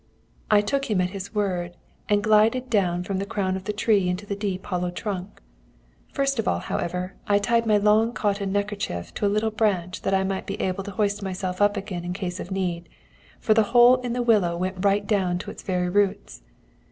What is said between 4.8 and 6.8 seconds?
trunk. First of all,